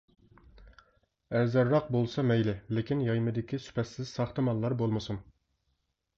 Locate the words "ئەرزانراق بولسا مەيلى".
1.39-2.55